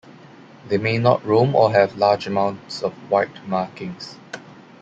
They 0.67 0.79
may 0.79 0.97
not 0.97 1.21
be 1.21 1.29
roan 1.29 1.53
or 1.53 1.71
have 1.73 1.95
large 1.95 2.25
amounts 2.25 2.81
of 2.81 2.91
white 3.11 3.47
markings. 3.47 4.15